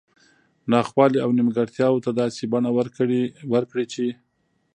نا 0.71 0.79
خوالي 0.89 1.17
او 1.25 1.29
نیمګړتیاوو 1.37 2.03
ته 2.05 2.11
داسي 2.19 2.45
بڼه 2.53 2.69
ورکړي 3.53 3.85
چې 3.93 4.05